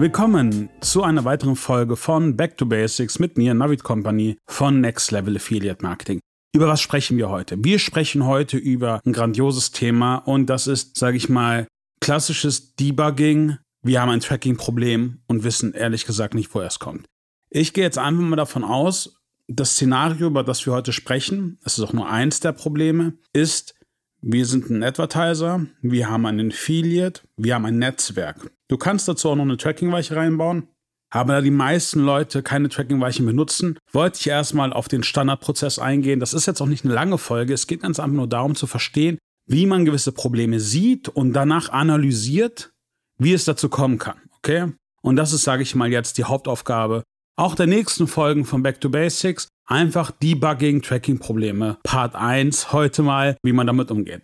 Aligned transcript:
Willkommen 0.00 0.70
zu 0.80 1.02
einer 1.02 1.24
weiteren 1.24 1.56
Folge 1.56 1.96
von 1.96 2.36
Back 2.36 2.56
to 2.56 2.66
Basics 2.66 3.18
mit 3.18 3.36
mir, 3.36 3.52
Navid 3.52 3.82
Company 3.82 4.38
von 4.46 4.80
Next 4.80 5.10
Level 5.10 5.34
Affiliate 5.34 5.82
Marketing. 5.82 6.20
Über 6.54 6.68
was 6.68 6.80
sprechen 6.80 7.16
wir 7.16 7.30
heute? 7.30 7.56
Wir 7.64 7.80
sprechen 7.80 8.24
heute 8.24 8.58
über 8.58 9.00
ein 9.04 9.12
grandioses 9.12 9.72
Thema 9.72 10.18
und 10.18 10.46
das 10.46 10.68
ist, 10.68 10.96
sage 10.96 11.16
ich 11.16 11.28
mal, 11.28 11.66
klassisches 12.00 12.76
Debugging. 12.76 13.56
Wir 13.82 14.00
haben 14.00 14.10
ein 14.10 14.20
Tracking-Problem 14.20 15.18
und 15.26 15.42
wissen 15.42 15.74
ehrlich 15.74 16.06
gesagt 16.06 16.34
nicht, 16.34 16.54
woher 16.54 16.68
es 16.68 16.78
kommt. 16.78 17.06
Ich 17.50 17.72
gehe 17.72 17.82
jetzt 17.82 17.98
einfach 17.98 18.22
mal 18.22 18.36
davon 18.36 18.62
aus, 18.62 19.16
das 19.48 19.72
Szenario, 19.72 20.28
über 20.28 20.44
das 20.44 20.64
wir 20.64 20.74
heute 20.74 20.92
sprechen, 20.92 21.58
das 21.64 21.76
ist 21.76 21.82
auch 21.82 21.92
nur 21.92 22.08
eins 22.08 22.38
der 22.38 22.52
Probleme, 22.52 23.14
ist, 23.32 23.74
wir 24.20 24.46
sind 24.46 24.70
ein 24.70 24.82
Advertiser, 24.82 25.66
wir 25.80 26.08
haben 26.10 26.26
einen 26.26 26.50
Affiliate, 26.50 27.22
wir 27.36 27.54
haben 27.54 27.66
ein 27.66 27.78
Netzwerk. 27.78 28.50
Du 28.68 28.76
kannst 28.76 29.08
dazu 29.08 29.30
auch 29.30 29.36
noch 29.36 29.44
eine 29.44 29.56
Tracking-Weiche 29.56 30.16
reinbauen. 30.16 30.68
Aber 31.10 31.34
da 31.34 31.40
die 31.40 31.50
meisten 31.50 32.00
Leute 32.00 32.42
keine 32.42 32.68
Tracking-Weichen 32.68 33.24
benutzen, 33.24 33.78
wollte 33.92 34.18
ich 34.20 34.26
erstmal 34.26 34.74
auf 34.74 34.88
den 34.88 35.02
Standardprozess 35.02 35.78
eingehen. 35.78 36.20
Das 36.20 36.34
ist 36.34 36.46
jetzt 36.46 36.60
auch 36.60 36.66
nicht 36.66 36.84
eine 36.84 36.92
lange 36.92 37.16
Folge. 37.16 37.54
Es 37.54 37.66
geht 37.66 37.80
ganz 37.80 37.98
einfach 37.98 38.14
nur 38.14 38.28
darum 38.28 38.54
zu 38.54 38.66
verstehen, 38.66 39.16
wie 39.46 39.64
man 39.64 39.86
gewisse 39.86 40.12
Probleme 40.12 40.60
sieht 40.60 41.08
und 41.08 41.32
danach 41.32 41.70
analysiert, 41.70 42.72
wie 43.16 43.32
es 43.32 43.46
dazu 43.46 43.70
kommen 43.70 43.98
kann. 43.98 44.20
Okay? 44.36 44.72
Und 45.00 45.16
das 45.16 45.32
ist, 45.32 45.44
sage 45.44 45.62
ich 45.62 45.74
mal, 45.74 45.90
jetzt 45.90 46.18
die 46.18 46.24
Hauptaufgabe 46.24 47.04
auch 47.38 47.54
der 47.54 47.68
nächsten 47.68 48.08
Folgen 48.08 48.44
von 48.44 48.62
Back 48.62 48.80
to 48.80 48.90
Basics. 48.90 49.48
Einfach 49.68 50.10
Debugging, 50.10 50.82
Tracking-Probleme. 50.82 51.78
Part 51.84 52.14
1 52.14 52.72
heute 52.72 53.02
mal, 53.02 53.36
wie 53.42 53.52
man 53.52 53.66
damit 53.66 53.90
umgeht. 53.90 54.22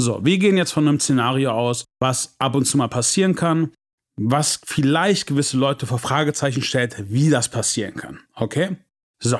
So, 0.00 0.24
wir 0.24 0.38
gehen 0.38 0.56
jetzt 0.56 0.72
von 0.72 0.88
einem 0.88 0.98
Szenario 0.98 1.50
aus, 1.50 1.84
was 2.00 2.34
ab 2.38 2.54
und 2.54 2.64
zu 2.64 2.78
mal 2.78 2.88
passieren 2.88 3.34
kann 3.34 3.72
was 4.18 4.60
vielleicht 4.64 5.26
gewisse 5.26 5.56
Leute 5.56 5.86
vor 5.86 5.98
Fragezeichen 5.98 6.62
stellt, 6.62 6.96
wie 7.10 7.30
das 7.30 7.48
passieren 7.48 7.94
kann. 7.94 8.20
Okay? 8.34 8.76
So. 9.20 9.38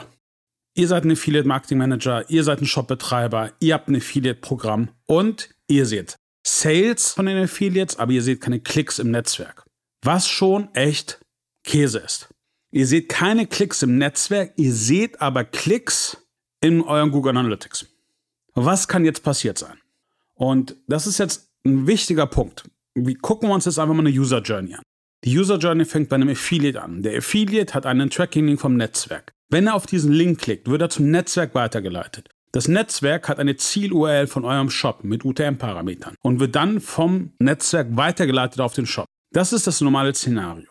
Ihr 0.75 0.87
seid 0.87 1.05
ein 1.05 1.11
Affiliate 1.11 1.49
Marketing 1.49 1.79
Manager, 1.79 2.31
ihr 2.31 2.45
seid 2.45 2.61
ein 2.61 2.67
Shopbetreiber, 2.67 3.53
ihr 3.59 3.75
habt 3.75 3.89
ein 3.89 3.97
Affiliate-Programm 3.97 4.91
und 5.07 5.51
ihr 5.67 5.87
seht 5.87 6.17
Sales 6.47 7.13
von 7.13 7.27
den 7.27 7.43
Affiliates, 7.43 7.99
aber 7.99 8.13
ihr 8.13 8.23
seht 8.23 8.41
keine 8.41 8.61
Klicks 8.61 9.01
im 9.01 9.11
Netzwerk. 9.11 9.65
Was 10.05 10.29
schon 10.29 10.73
echt 10.75 11.21
Käse 11.65 11.99
ist. 11.99 12.29
Ihr 12.70 12.86
seht 12.86 13.08
keine 13.08 13.47
Klicks 13.47 13.83
im 13.83 13.98
Netzwerk, 13.98 14.52
ihr 14.56 14.72
seht 14.72 15.20
aber 15.20 15.44
Klicks 15.44 16.19
in 16.61 16.83
euren 16.83 17.11
Google 17.11 17.36
Analytics. 17.36 17.86
Was 18.55 18.88
kann 18.88 19.05
jetzt 19.05 19.22
passiert 19.22 19.58
sein? 19.58 19.78
Und 20.34 20.77
das 20.86 21.06
ist 21.06 21.19
jetzt 21.19 21.48
ein 21.64 21.86
wichtiger 21.86 22.27
Punkt 22.27 22.64
wir 23.06 23.19
gucken 23.19 23.50
uns 23.50 23.64
jetzt 23.64 23.78
einfach 23.78 23.94
mal 23.94 24.06
eine 24.06 24.16
User 24.16 24.41
Journey 24.41 24.74
an. 24.74 24.83
Die 25.24 25.36
User 25.36 25.58
Journey 25.58 25.84
fängt 25.84 26.08
bei 26.08 26.16
einem 26.16 26.28
Affiliate 26.28 26.80
an. 26.80 27.02
Der 27.02 27.19
Affiliate 27.19 27.74
hat 27.74 27.86
einen 27.86 28.11
Tracking-Link 28.11 28.61
vom 28.61 28.77
Netzwerk. 28.77 29.33
Wenn 29.50 29.66
er 29.66 29.74
auf 29.74 29.86
diesen 29.86 30.12
Link 30.12 30.41
klickt, 30.41 30.69
wird 30.69 30.83
er 30.83 30.91
zum 30.91 31.11
Netzwerk 31.11 31.55
weitergeleitet. 31.55 32.28
Das 32.52 32.69
Netzwerk 32.69 33.28
hat 33.28 33.39
eine 33.39 33.56
Ziel-URL 33.56 34.27
von 34.27 34.44
eurem 34.44 34.70
Shop 34.70 35.05
mit 35.05 35.24
UTM-Parametern 35.24 36.14
und 36.22 36.41
wird 36.41 36.55
dann 36.55 36.80
vom 36.80 37.33
Netzwerk 37.39 37.89
weitergeleitet 37.91 38.61
auf 38.61 38.74
den 38.74 38.86
Shop. 38.86 39.06
Das 39.33 39.52
ist 39.52 39.66
das 39.66 39.80
normale 39.80 40.14
Szenario. 40.14 40.70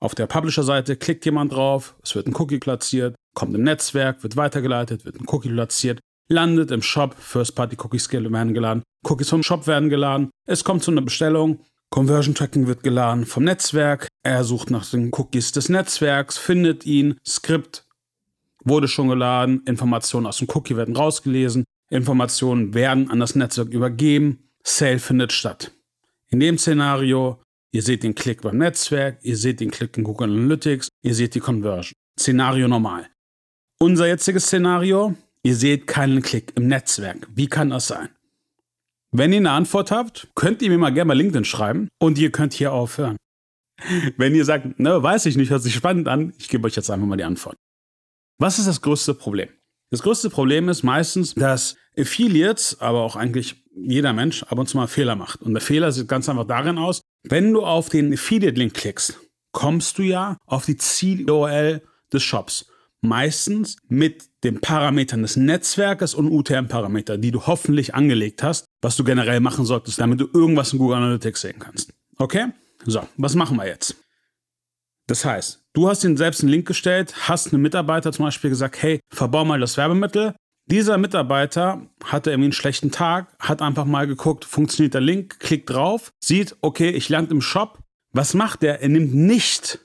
Auf 0.00 0.14
der 0.14 0.26
Publisher-Seite 0.26 0.96
klickt 0.96 1.26
jemand 1.26 1.52
drauf, 1.52 1.94
es 2.02 2.14
wird 2.14 2.26
ein 2.26 2.34
Cookie 2.34 2.58
platziert, 2.58 3.14
kommt 3.34 3.54
im 3.54 3.62
Netzwerk, 3.62 4.22
wird 4.22 4.34
weitergeleitet, 4.34 5.04
wird 5.04 5.20
ein 5.20 5.26
Cookie 5.28 5.50
platziert, 5.50 6.00
landet 6.28 6.70
im 6.70 6.80
Shop, 6.80 7.14
First-Party-Cookies 7.18 8.10
werden 8.10 8.54
geladen, 8.54 8.82
Cookies 9.06 9.28
vom 9.28 9.42
Shop 9.42 9.66
werden 9.66 9.90
geladen, 9.90 10.30
es 10.46 10.64
kommt 10.64 10.82
zu 10.82 10.90
einer 10.90 11.02
Bestellung, 11.02 11.60
Conversion 11.90 12.34
Tracking 12.34 12.66
wird 12.66 12.82
geladen 12.82 13.26
vom 13.26 13.44
Netzwerk, 13.44 14.08
er 14.22 14.42
sucht 14.44 14.70
nach 14.70 14.88
den 14.88 15.10
Cookies 15.12 15.52
des 15.52 15.68
Netzwerks, 15.68 16.38
findet 16.38 16.86
ihn, 16.86 17.18
Skript 17.26 17.84
wurde 18.64 18.88
schon 18.88 19.08
geladen, 19.08 19.62
Informationen 19.66 20.26
aus 20.26 20.38
dem 20.38 20.48
Cookie 20.54 20.76
werden 20.76 20.96
rausgelesen, 20.96 21.64
Informationen 21.90 22.72
werden 22.72 23.10
an 23.10 23.20
das 23.20 23.34
Netzwerk 23.34 23.68
übergeben, 23.68 24.50
Sale 24.62 24.98
findet 24.98 25.32
statt. 25.32 25.72
In 26.28 26.40
dem 26.40 26.56
Szenario, 26.56 27.40
ihr 27.72 27.82
seht 27.82 28.02
den 28.02 28.14
Klick 28.14 28.42
beim 28.42 28.58
Netzwerk, 28.58 29.18
ihr 29.22 29.36
seht 29.36 29.60
den 29.60 29.70
Klick 29.70 29.96
in 29.96 30.04
Google 30.04 30.30
Analytics, 30.30 30.88
ihr 31.02 31.14
seht 31.14 31.34
die 31.34 31.40
Conversion. 31.40 31.94
Szenario 32.18 32.68
normal. 32.68 33.08
Unser 33.78 34.06
jetziges 34.06 34.46
Szenario, 34.46 35.16
Ihr 35.42 35.56
seht 35.56 35.86
keinen 35.86 36.20
Klick 36.20 36.52
im 36.56 36.66
Netzwerk. 36.66 37.26
Wie 37.34 37.46
kann 37.46 37.70
das 37.70 37.86
sein? 37.86 38.10
Wenn 39.10 39.32
ihr 39.32 39.38
eine 39.38 39.52
Antwort 39.52 39.90
habt, 39.90 40.28
könnt 40.34 40.60
ihr 40.60 40.68
mir 40.68 40.78
mal 40.78 40.92
gerne 40.92 41.08
mal 41.08 41.16
LinkedIn 41.16 41.44
schreiben 41.44 41.88
und 41.98 42.18
ihr 42.18 42.30
könnt 42.30 42.52
hier 42.52 42.72
aufhören. 42.72 43.16
Wenn 44.18 44.34
ihr 44.34 44.44
sagt, 44.44 44.78
ne, 44.78 45.02
weiß 45.02 45.26
ich 45.26 45.36
nicht, 45.36 45.50
hört 45.50 45.62
sich 45.62 45.74
spannend 45.74 46.06
an, 46.06 46.34
ich 46.38 46.48
gebe 46.48 46.66
euch 46.66 46.76
jetzt 46.76 46.90
einfach 46.90 47.06
mal 47.06 47.16
die 47.16 47.24
Antwort. 47.24 47.56
Was 48.38 48.58
ist 48.58 48.68
das 48.68 48.82
größte 48.82 49.14
Problem? 49.14 49.48
Das 49.90 50.02
größte 50.02 50.30
Problem 50.30 50.68
ist 50.68 50.84
meistens, 50.84 51.34
dass 51.34 51.76
Affiliates, 51.98 52.80
aber 52.80 53.00
auch 53.00 53.16
eigentlich 53.16 53.64
jeder 53.74 54.12
Mensch 54.12 54.44
ab 54.44 54.58
und 54.58 54.68
zu 54.68 54.76
mal 54.76 54.86
Fehler 54.86 55.16
macht. 55.16 55.42
Und 55.42 55.54
der 55.54 55.62
Fehler 55.62 55.90
sieht 55.90 56.06
ganz 56.06 56.28
einfach 56.28 56.46
darin 56.46 56.78
aus, 56.78 57.00
wenn 57.22 57.52
du 57.52 57.64
auf 57.64 57.88
den 57.88 58.12
Affiliate-Link 58.12 58.74
klickst, 58.74 59.18
kommst 59.52 59.98
du 59.98 60.02
ja 60.02 60.36
auf 60.46 60.66
die 60.66 60.76
Ziel-URL 60.76 61.82
des 62.12 62.22
Shops 62.22 62.66
meistens 63.02 63.76
mit 63.88 64.28
den 64.44 64.60
Parametern 64.60 65.22
des 65.22 65.36
Netzwerkes 65.36 66.14
und 66.14 66.30
UTM-Parameter, 66.30 67.18
die 67.18 67.30
du 67.30 67.46
hoffentlich 67.46 67.94
angelegt 67.94 68.42
hast, 68.42 68.66
was 68.82 68.96
du 68.96 69.04
generell 69.04 69.40
machen 69.40 69.64
solltest, 69.64 70.00
damit 70.00 70.20
du 70.20 70.28
irgendwas 70.32 70.72
in 70.72 70.78
Google 70.78 70.98
Analytics 70.98 71.40
sehen 71.40 71.58
kannst. 71.58 71.92
Okay? 72.18 72.48
So, 72.86 73.06
was 73.16 73.34
machen 73.34 73.56
wir 73.56 73.66
jetzt? 73.66 73.96
Das 75.06 75.24
heißt, 75.24 75.62
du 75.72 75.88
hast 75.88 76.04
ihnen 76.04 76.16
selbst 76.16 76.40
einen 76.42 76.50
Link 76.50 76.66
gestellt, 76.66 77.28
hast 77.28 77.52
einem 77.52 77.62
Mitarbeiter 77.62 78.12
zum 78.12 78.26
Beispiel 78.26 78.50
gesagt, 78.50 78.80
hey, 78.82 79.00
verbau 79.10 79.44
mal 79.44 79.60
das 79.60 79.76
Werbemittel. 79.76 80.34
Dieser 80.70 80.98
Mitarbeiter 80.98 81.84
hatte 82.04 82.30
irgendwie 82.30 82.46
einen 82.46 82.52
schlechten 82.52 82.92
Tag, 82.92 83.34
hat 83.40 83.60
einfach 83.60 83.86
mal 83.86 84.06
geguckt, 84.06 84.44
funktioniert 84.44 84.94
der 84.94 85.00
Link, 85.00 85.40
klickt 85.40 85.68
drauf, 85.68 86.12
sieht, 86.20 86.56
okay, 86.60 86.90
ich 86.90 87.08
lande 87.08 87.32
im 87.32 87.40
Shop. 87.40 87.80
Was 88.12 88.34
macht 88.34 88.62
der? 88.62 88.80
Er 88.80 88.88
nimmt 88.88 89.12
nicht 89.12 89.80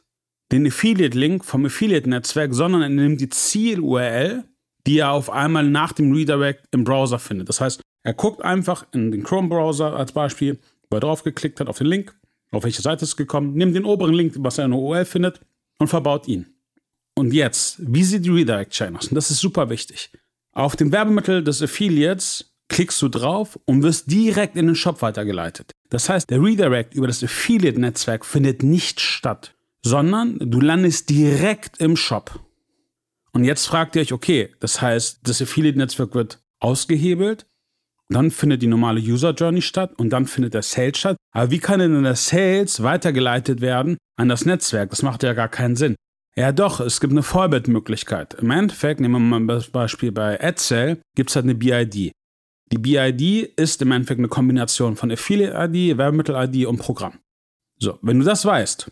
den 0.52 0.68
Affiliate-Link 0.68 1.44
vom 1.44 1.66
Affiliate-Netzwerk, 1.66 2.54
sondern 2.54 2.84
er 2.84 2.90
nimmt 2.90 3.20
die 3.20 3.30
Ziel-URL, 3.30 4.44
die 4.86 5.00
er 5.00 5.12
auf 5.12 5.32
einmal 5.32 5.68
nach 5.68 5.92
dem 5.92 6.14
Redirect 6.14 6.68
im 6.70 6.84
Browser 6.84 7.18
findet. 7.18 7.50
Das 7.50 7.62
heißt, 7.62 7.82
er 8.04 8.14
guckt 8.14 8.44
einfach 8.44 8.86
in 8.94 9.12
den 9.12 9.24
Chrome-Browser 9.24 9.96
als 9.96 10.12
Beispiel, 10.12 10.60
wo 10.92 10.98
er 10.98 11.02
drauf 11.02 11.24
geklickt 11.24 11.60
hat 11.60 11.68
auf 11.68 11.80
den 11.80 11.88
Link, 11.88 12.16
auf 12.52 12.64
welche 12.64 12.84
Seite 12.84 13.06
es 13.06 13.16
gekommen, 13.16 13.56
nimmt 13.56 13.76
den 13.76 13.86
oberen 13.86 14.14
Link, 14.14 14.36
was 14.38 14.60
er 14.60 14.66
in 14.66 14.72
der 14.72 14.80
URL 14.80 15.06
findet, 15.06 15.42
und 15.80 15.88
verbaut 15.88 16.28
ihn. 16.28 16.46
Und 17.16 17.34
jetzt, 17.34 17.78
wie 17.80 18.04
sieht 18.04 18.24
die 18.24 18.30
Redirect-Chain 18.30 18.96
aus? 18.96 19.08
Und 19.08 19.16
das 19.16 19.32
ist 19.32 19.40
super 19.40 19.72
wichtig. 19.72 20.12
Auf 20.56 20.76
dem 20.76 20.92
Werbemittel 20.92 21.44
des 21.44 21.62
Affiliates 21.62 22.56
klickst 22.70 23.00
du 23.02 23.10
drauf 23.10 23.60
und 23.66 23.84
wirst 23.84 24.10
direkt 24.10 24.56
in 24.56 24.66
den 24.66 24.76
Shop 24.76 25.04
weitergeleitet. 25.04 25.72
Das 25.90 26.10
heißt, 26.10 26.32
der 26.32 26.42
Redirect 26.42 26.96
über 26.96 27.06
das 27.06 27.24
Affiliate-Netzwerk 27.24 28.26
findet 28.26 28.64
nicht 28.64 29.00
statt 29.00 29.56
sondern 29.86 30.40
du 30.40 30.60
landest 30.60 31.12
direkt 31.12 31.80
im 31.80 31.96
Shop. 31.96 32.40
Und 33.34 33.44
jetzt 33.44 33.68
fragt 33.68 33.96
ihr 33.96 34.02
euch, 34.02 34.14
okay, 34.14 34.50
das 34.60 34.82
heißt, 34.82 35.20
das 35.24 35.42
Affiliate-Netzwerk 35.44 36.16
wird 36.16 36.40
ausgehebelt, 36.60 37.46
dann 38.10 38.32
findet 38.32 38.64
die 38.64 38.68
normale 38.68 39.00
User 39.00 39.32
Journey 39.32 39.62
statt 39.62 39.94
und 39.98 40.10
dann 40.10 40.26
findet 40.26 40.56
der 40.56 40.64
Sales 40.64 40.98
statt. 40.98 41.18
Aber 41.32 41.52
wie 41.52 41.60
kann 41.60 41.80
denn 41.80 42.04
der 42.04 42.16
Sales 42.16 42.82
weitergeleitet 42.82 43.62
werden 43.62 43.98
an 44.16 44.28
das 44.28 44.46
Netzwerk? 44.46 44.90
Das 44.90 45.04
macht 45.04 45.22
ja 45.22 45.34
gar 45.34 45.50
keinen 45.50 45.76
Sinn. 45.76 45.96
Ja 46.38 46.52
doch, 46.52 46.82
es 46.82 47.00
gibt 47.00 47.14
eine 47.14 47.24
Vorbildmöglichkeit. 47.24 48.34
Im 48.36 48.52
Endeffekt, 48.52 49.00
nehmen 49.00 49.30
wir 49.30 49.40
mal 49.40 49.56
das 49.56 49.70
Beispiel 49.70 50.12
bei 50.12 50.42
AdSell, 50.42 51.00
gibt 51.16 51.30
es 51.30 51.36
halt 51.38 51.46
eine 51.46 51.56
BID. 51.56 52.12
Die 52.72 52.78
BID 52.78 53.54
ist 53.56 53.82
im 53.82 53.94
Endeffekt 53.94 54.20
eine 54.20 54.28
Kombination 54.28 54.98
von 54.98 55.12
Affiliate-ID, 55.12 55.98
Werbemittel-ID 55.98 56.66
und 56.66 56.78
Programm. 56.78 57.20
So, 57.80 58.00
wenn 58.02 58.20
du 58.20 58.26
das 58.26 58.44
weißt, 58.44 58.92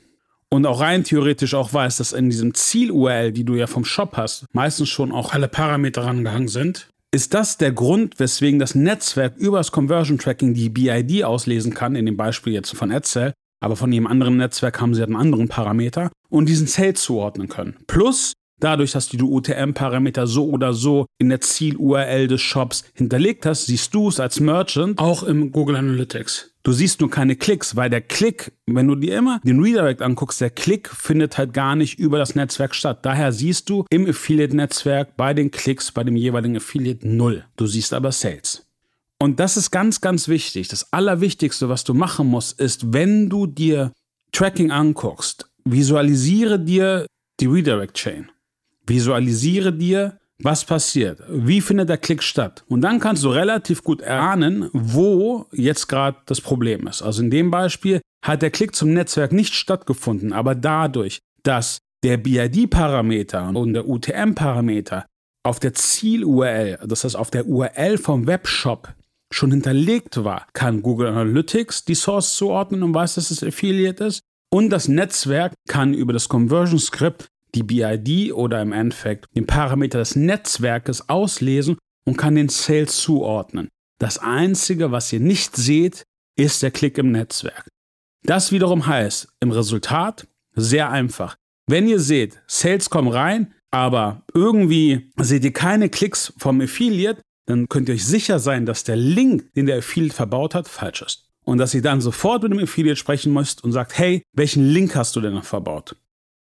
und 0.49 0.65
auch 0.65 0.79
rein 0.79 1.03
theoretisch 1.03 1.53
auch 1.53 1.73
weiß, 1.73 1.97
dass 1.97 2.13
in 2.13 2.29
diesem 2.29 2.53
Ziel-URL, 2.53 3.31
die 3.31 3.43
du 3.43 3.55
ja 3.55 3.67
vom 3.67 3.83
Shop 3.83 4.15
hast, 4.15 4.45
meistens 4.53 4.87
schon 4.87 5.11
auch 5.11 5.33
alle 5.33 5.47
Parameter 5.47 6.03
rangehangen 6.03 6.47
sind, 6.47 6.89
ist 7.11 7.33
das 7.33 7.57
der 7.57 7.71
Grund, 7.71 8.19
weswegen 8.19 8.59
das 8.59 8.73
Netzwerk 8.73 9.35
über 9.35 9.57
das 9.57 9.71
Conversion 9.71 10.17
Tracking 10.17 10.53
die 10.53 10.69
BID 10.69 11.23
auslesen 11.23 11.73
kann, 11.73 11.95
in 11.95 12.05
dem 12.05 12.17
Beispiel 12.17 12.53
jetzt 12.53 12.75
von 12.75 12.91
AdSell, 12.91 13.33
aber 13.63 13.75
von 13.75 13.92
jedem 13.92 14.07
anderen 14.07 14.38
Netzwerk 14.38 14.81
haben 14.81 14.94
sie 14.94 15.01
halt 15.01 15.10
einen 15.10 15.19
anderen 15.19 15.48
Parameter 15.48 16.12
und 16.30 16.50
diesen 16.50 16.68
Sale 16.68 16.95
zuordnen 16.95 17.48
können. 17.48 17.77
Plus, 17.88 18.33
dadurch, 18.60 18.92
dass 18.92 19.10
du 19.10 19.18
die 19.18 19.24
UTM-Parameter 19.24 20.27
so 20.27 20.50
oder 20.50 20.74
so 20.74 21.06
in 21.18 21.30
der 21.30 21.42
Ziel-URL 21.42 22.27
des 22.27 22.42
Shops 22.42 22.83
hinterlegt 22.94 23.45
hast, 23.45 23.68
siehst 23.68 23.94
du 23.94 24.10
es 24.10 24.19
als 24.19 24.39
Merchant 24.39 25.00
auch 25.00 25.24
im 25.24 25.51
Google 25.51 25.77
Analytics. 25.77 26.51
Du 26.63 26.71
siehst 26.71 27.01
nur 27.01 27.10
keine 27.10 27.36
Klicks, 27.36 27.75
weil 27.75 27.89
der 27.89 28.01
Klick, 28.01 28.54
wenn 28.68 28.88
du 28.88 28.95
dir 28.95 29.18
immer 29.18 29.39
den 29.44 29.62
Redirect 29.62 30.01
anguckst, 30.01 30.39
der 30.39 30.50
Klick 30.50 30.89
findet 30.89 31.38
halt 31.38 31.54
gar 31.54 31.75
nicht 31.75 32.00
über 32.00 32.18
das 32.18 32.36
Netzwerk 32.36 32.74
statt. 32.75 33.00
Daher 33.04 33.31
siehst 33.31 33.69
du 33.69 33.86
im 33.89 34.07
Affiliate-Netzwerk 34.07 35.18
bei 35.18 35.33
den 35.33 35.51
Klicks 35.51 35.92
bei 35.92 36.04
dem 36.04 36.15
jeweiligen 36.15 36.57
Affiliate 36.57 37.07
null. 37.07 37.44
Du 37.57 37.68
siehst 37.68 37.94
aber 37.94 38.12
Sales. 38.12 38.65
Und 39.23 39.39
das 39.39 39.55
ist 39.55 39.71
ganz, 39.71 40.01
ganz 40.01 40.27
wichtig. 40.27 40.67
Das 40.67 40.91
Allerwichtigste, 40.91 41.69
was 41.69 41.85
du 41.85 41.93
machen 41.93 42.27
musst, 42.27 42.59
ist, 42.59 42.91
wenn 42.91 43.29
du 43.29 43.47
dir 43.47 43.93
Tracking 44.33 44.69
anguckst, 44.69 45.49
visualisiere 45.63 46.59
dir 46.59 47.05
die 47.39 47.45
Redirect 47.45 47.93
Chain. 47.93 48.29
Visualisiere 48.85 49.71
dir, 49.71 50.19
was 50.39 50.65
passiert, 50.65 51.21
wie 51.29 51.61
findet 51.61 51.87
der 51.87 51.99
Klick 51.99 52.21
statt. 52.21 52.65
Und 52.67 52.81
dann 52.81 52.99
kannst 52.99 53.23
du 53.23 53.29
relativ 53.29 53.81
gut 53.81 54.01
erahnen, 54.01 54.69
wo 54.73 55.45
jetzt 55.53 55.87
gerade 55.87 56.17
das 56.25 56.41
Problem 56.41 56.85
ist. 56.87 57.01
Also 57.01 57.23
in 57.23 57.31
dem 57.31 57.49
Beispiel 57.49 58.01
hat 58.25 58.41
der 58.41 58.51
Klick 58.51 58.75
zum 58.75 58.91
Netzwerk 58.91 59.31
nicht 59.31 59.53
stattgefunden, 59.53 60.33
aber 60.33 60.53
dadurch, 60.53 61.19
dass 61.43 61.77
der 62.03 62.17
BID-Parameter 62.17 63.47
und 63.55 63.71
der 63.71 63.87
UTM-Parameter 63.87 65.05
auf 65.43 65.61
der 65.61 65.73
Ziel-URL, 65.73 66.79
das 66.85 67.05
heißt 67.05 67.15
auf 67.15 67.31
der 67.31 67.47
URL 67.47 67.97
vom 67.97 68.27
Webshop 68.27 68.93
schon 69.33 69.51
hinterlegt 69.51 70.24
war, 70.24 70.47
kann 70.53 70.81
Google 70.81 71.07
Analytics 71.07 71.85
die 71.85 71.95
Source 71.95 72.35
zuordnen 72.35 72.83
und 72.83 72.94
weiß, 72.94 73.15
dass 73.15 73.31
es 73.31 73.44
Affiliate 73.44 74.03
ist. 74.06 74.21
Und 74.51 74.69
das 74.69 74.88
Netzwerk 74.88 75.53
kann 75.68 75.94
über 75.94 76.13
das 76.13 76.30
Conversion 76.30 76.80
Script 76.80 77.27
die 77.56 77.63
BID 77.63 78.33
oder 78.33 78.62
im 78.62 78.71
Endeffekt 78.71 79.25
den 79.35 79.45
Parameter 79.45 80.00
des 80.00 80.15
Netzwerkes 80.15 81.09
auslesen 81.09 81.77
und 82.06 82.18
kann 82.18 82.35
den 82.35 82.50
Sales 82.50 82.97
zuordnen. 82.97 83.69
Das 84.00 84.18
Einzige, 84.18 84.91
was 84.91 85.13
ihr 85.13 85.19
nicht 85.19 85.56
seht, 85.56 86.03
ist 86.36 86.62
der 86.62 86.71
Klick 86.71 86.97
im 86.97 87.12
Netzwerk. 87.12 87.68
Das 88.24 88.51
wiederum 88.51 88.86
heißt 88.86 89.27
im 89.39 89.51
Resultat 89.51 90.27
sehr 90.56 90.89
einfach. 90.89 91.36
Wenn 91.68 91.88
ihr 91.88 92.00
seht, 92.00 92.41
Sales 92.47 92.89
kommen 92.89 93.07
rein, 93.07 93.53
aber 93.71 94.24
irgendwie 94.33 95.12
seht 95.18 95.44
ihr 95.44 95.53
keine 95.53 95.89
Klicks 95.89 96.33
vom 96.38 96.62
Affiliate, 96.62 97.21
dann 97.45 97.67
könnt 97.67 97.89
ihr 97.89 97.95
euch 97.95 98.05
sicher 98.05 98.39
sein, 98.39 98.65
dass 98.65 98.83
der 98.83 98.95
Link, 98.95 99.53
den 99.53 99.65
der 99.65 99.79
Affiliate 99.79 100.15
verbaut 100.15 100.55
hat, 100.55 100.67
falsch 100.67 101.01
ist. 101.01 101.29
Und 101.43 101.57
dass 101.57 101.73
ihr 101.73 101.81
dann 101.81 101.99
sofort 101.99 102.43
mit 102.43 102.53
dem 102.53 102.59
Affiliate 102.59 102.95
sprechen 102.95 103.33
müsst 103.33 103.63
und 103.63 103.73
sagt, 103.73 103.97
hey, 103.97 104.23
welchen 104.33 104.65
Link 104.65 104.95
hast 104.95 105.15
du 105.15 105.21
denn 105.21 105.33
noch 105.33 105.43
verbaut? 105.43 105.97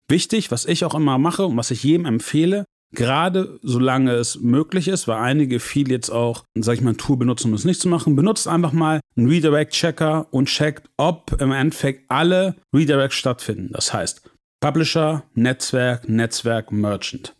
Wichtig, 0.08 0.50
was 0.50 0.66
ich 0.66 0.84
auch 0.84 0.94
immer 0.94 1.18
mache 1.18 1.46
und 1.46 1.56
was 1.56 1.70
ich 1.70 1.84
jedem 1.84 2.04
empfehle, 2.04 2.66
gerade 2.92 3.58
solange 3.62 4.12
es 4.12 4.40
möglich 4.40 4.88
ist, 4.88 5.08
weil 5.08 5.18
einige 5.18 5.56
Affiliates 5.56 6.10
auch, 6.10 6.44
sag 6.54 6.74
ich 6.74 6.80
mal, 6.82 6.90
ein 6.90 6.98
Tool 6.98 7.16
benutzen, 7.16 7.48
um 7.48 7.54
es 7.54 7.64
nicht 7.64 7.80
zu 7.80 7.88
machen, 7.88 8.16
benutzt 8.16 8.48
einfach 8.48 8.72
mal 8.72 9.00
einen 9.16 9.28
Redirect-Checker 9.28 10.26
und 10.32 10.46
checkt, 10.46 10.90
ob 10.96 11.40
im 11.40 11.52
Endeffekt 11.52 12.10
alle 12.10 12.56
Redirects 12.74 13.16
stattfinden. 13.16 13.70
Das 13.72 13.94
heißt, 13.94 14.22
Publisher, 14.60 15.24
Netzwerk, 15.34 16.08
Netzwerk, 16.08 16.72
Merchant. 16.72 17.34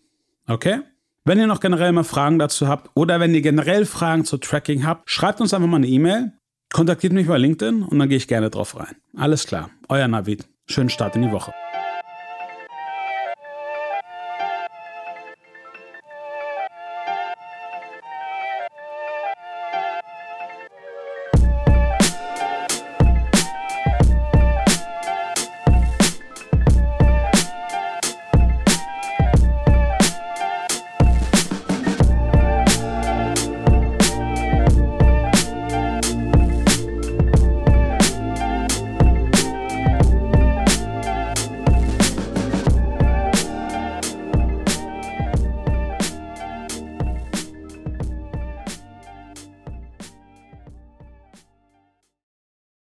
Okay? 0.46 0.80
Wenn 1.30 1.38
ihr 1.38 1.46
noch 1.46 1.60
generell 1.60 1.92
mal 1.92 2.02
Fragen 2.02 2.40
dazu 2.40 2.66
habt 2.66 2.90
oder 2.94 3.20
wenn 3.20 3.32
ihr 3.32 3.40
generell 3.40 3.86
Fragen 3.86 4.24
zu 4.24 4.36
Tracking 4.36 4.84
habt, 4.84 5.08
schreibt 5.08 5.40
uns 5.40 5.54
einfach 5.54 5.68
mal 5.68 5.76
eine 5.76 5.86
E-Mail, 5.86 6.32
kontaktiert 6.72 7.12
mich 7.12 7.28
bei 7.28 7.38
LinkedIn 7.38 7.84
und 7.84 8.00
dann 8.00 8.08
gehe 8.08 8.18
ich 8.18 8.26
gerne 8.26 8.50
drauf 8.50 8.76
rein. 8.76 8.96
Alles 9.16 9.46
klar, 9.46 9.70
euer 9.88 10.08
Navid. 10.08 10.48
Schönen 10.66 10.90
Start 10.90 11.14
in 11.14 11.22
die 11.22 11.30
Woche. 11.30 11.52